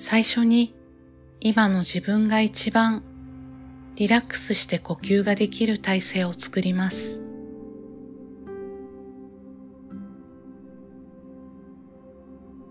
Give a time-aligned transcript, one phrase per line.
[0.00, 0.76] 最初に
[1.40, 3.02] 今の自分が一番
[3.96, 7.20] リラックスして呼吸ができる体勢を作ります。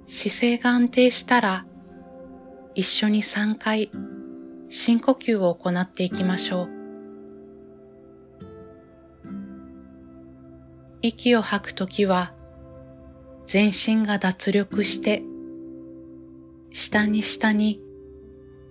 [0.08, 1.66] 姿勢が安定したら
[2.76, 3.91] 一緒に3回
[4.70, 6.70] 深呼吸を行っていきましょう。
[11.02, 12.32] 息を吐くときは
[13.45, 15.23] 全身が脱力して
[16.80, 17.81] 下に下に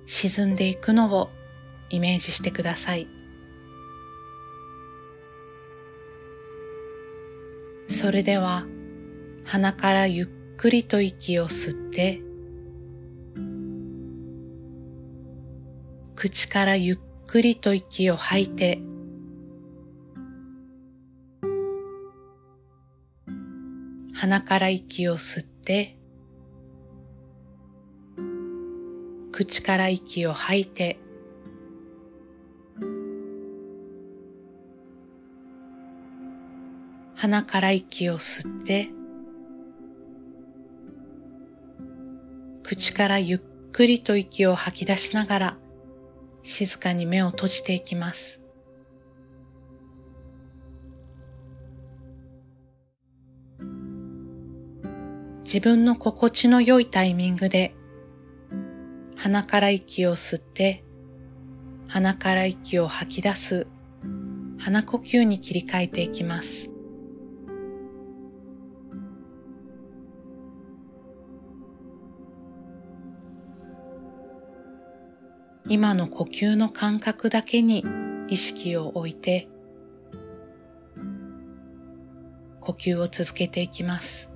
[0.06, 1.28] 沈んでいくのを
[1.90, 3.08] イメージしてください。
[7.88, 8.64] それでは
[9.44, 12.22] 鼻からゆっくりと息を吸って
[16.14, 18.80] 口からゆっくりと息を吐いて
[24.14, 25.96] 鼻から息を吸って
[29.36, 30.98] 口から息を吐いて
[37.16, 38.88] 鼻から息を吸って
[42.62, 43.40] 口からゆっ
[43.72, 45.56] くりと息を吐き出しながら
[46.42, 48.40] 静かに目を閉じていきます。
[55.44, 57.74] 自分の心地の良いタイミングで
[59.16, 60.84] 鼻から息を吸って
[61.88, 63.66] 鼻から息を吐き出す
[64.58, 66.70] 鼻呼吸に切り替えていきます。
[75.68, 77.84] 今の呼吸の感覚だけに
[78.28, 79.48] 意識を置いて
[82.60, 84.35] 呼吸を続けていきます。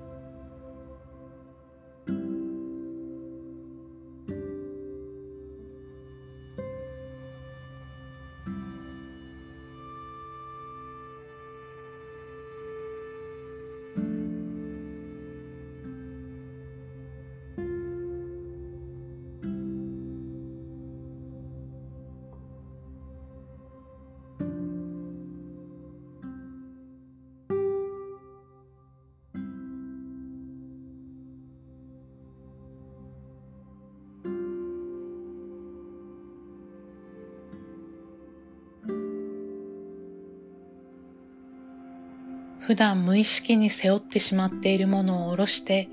[42.61, 45.89] 普段無意識に背負ってしまっているものを下ろして、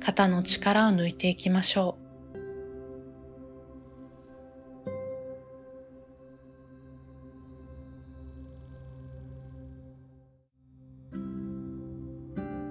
[0.00, 2.06] 肩の力を抜いていきましょう。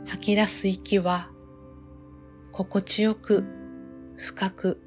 [0.07, 1.29] 吐き出す息は
[2.51, 3.43] 心地よく
[4.15, 4.84] 深く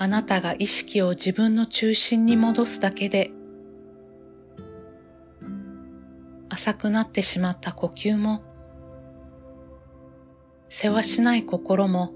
[0.00, 3.32] あなたが意識を自分の中心に戻すだけで
[6.48, 8.44] 浅くなってしまった呼吸も
[10.68, 12.12] せわしない心も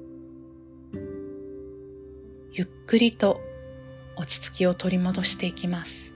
[2.52, 3.40] ゆっくりと
[4.16, 6.11] 落ち着きを取り戻していきます。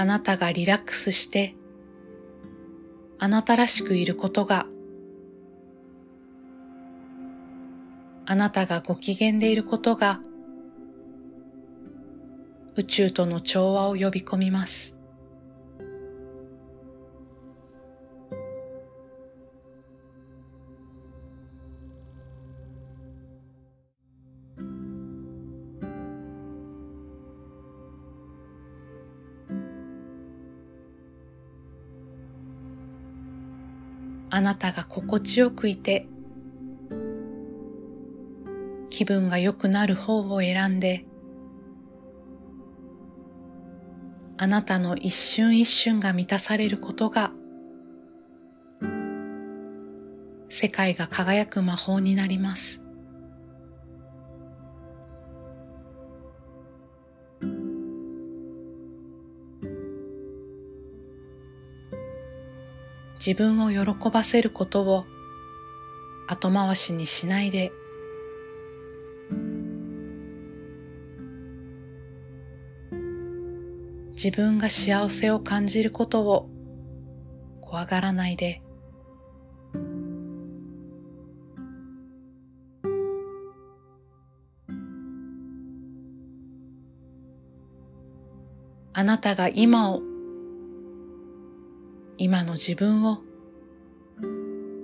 [0.00, 1.56] あなたがリラックスして、
[3.18, 4.66] あなたらしくいることが、
[8.24, 10.20] あなたがご機嫌でいることが、
[12.76, 14.97] 宇宙との調和を呼び込みます。
[34.30, 36.06] あなたが心地よくいて
[38.90, 41.04] 気分が良くなる方を選んで
[44.36, 47.32] あなたの一瞬一瞬が満たされることが
[50.48, 52.87] 世界が輝く魔法になります。
[63.28, 65.04] 自分を喜ばせることを
[66.28, 67.72] 後回しにしないで。
[74.12, 76.48] 自分が幸せを感じることを
[77.60, 78.62] 怖がらないで。
[88.94, 90.07] あなたが今を
[92.20, 93.22] 今の自分を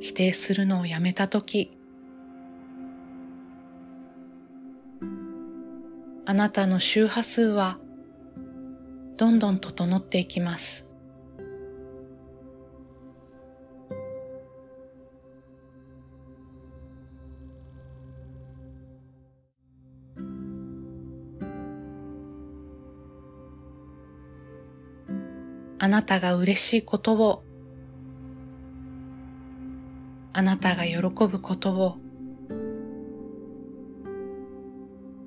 [0.00, 1.76] 否定するのをやめたとき
[6.26, 7.78] あなたの周波数は
[9.16, 10.86] どんどん整っていきます。
[25.78, 27.42] あなたが嬉しいことを、
[30.32, 31.96] あなたが喜ぶことを、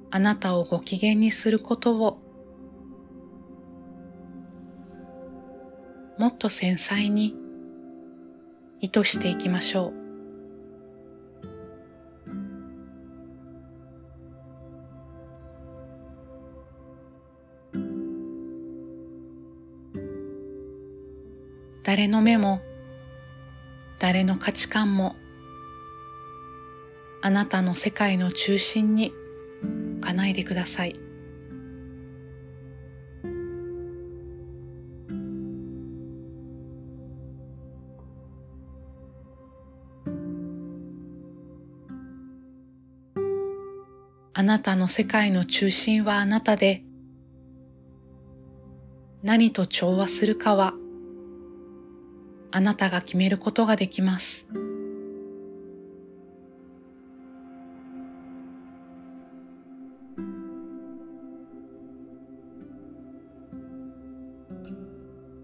[0.09, 2.21] あなたをご機嫌にすることを、
[6.17, 7.35] もっと繊細に
[8.79, 10.06] 意図していきましょう。
[21.87, 22.59] 誰の目も
[23.97, 25.15] 誰の価値観も
[27.21, 29.13] あなたの世界の中心に
[29.95, 30.93] 置かないでください。
[44.33, 46.83] あなたの世界の中心はあなたで、
[49.23, 50.73] 何と調和するかは、
[52.57, 54.47] あなたが決めることができます。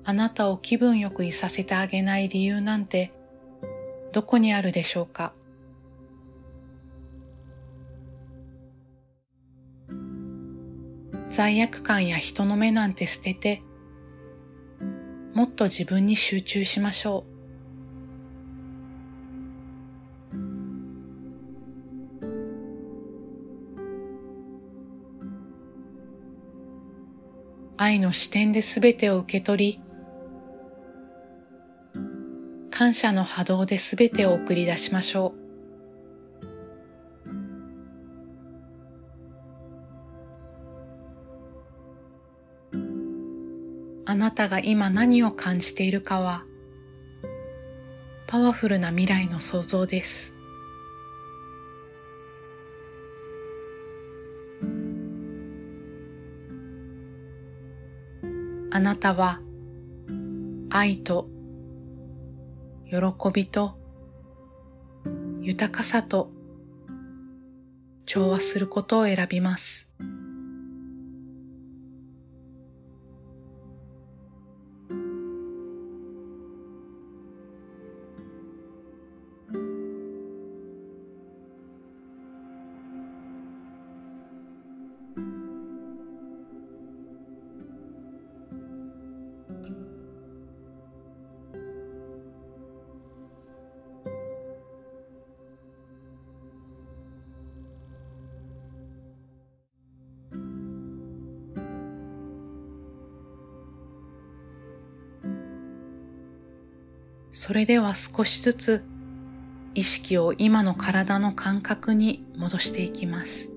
[0.03, 3.13] あなたを気分よくいさせてあげない理由なんて
[4.11, 5.33] どこにあるでしょうか？
[11.29, 13.61] 罪悪感や人の目なんて捨てて、
[15.33, 17.33] もっと自分に集中しましょう。
[27.77, 29.81] 愛の視点で全てを受け取り、
[32.69, 35.42] 感謝の波動で全てを送り出しましょう。
[44.13, 46.45] あなたが今何を感じているかは
[48.27, 50.35] パワフルな未来の想像です。
[58.69, 59.41] あなたは
[60.69, 61.27] 愛と
[62.85, 62.97] 喜
[63.33, 63.79] びと
[65.41, 66.29] 豊かさと
[68.05, 69.87] 調和することを選びます。
[107.33, 108.85] それでは少しずつ
[109.73, 113.49] 意識を今の体の感覚に戻していきます。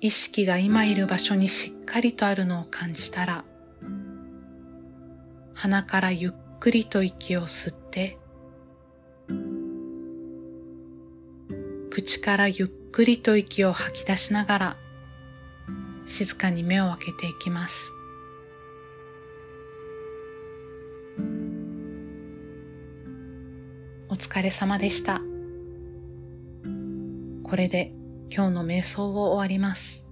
[0.00, 3.44] 意識が今いる場所にしっかりとあるのを感じたら
[5.54, 8.18] 鼻からゆっくりと息を吸って
[12.06, 14.76] 口からゆっくりと息を吐き出しながら
[16.06, 17.92] 静かに目を開けていきます。
[24.08, 25.20] お疲れ様でした。
[27.42, 27.92] これで
[28.30, 30.05] 今日の瞑想を終わります。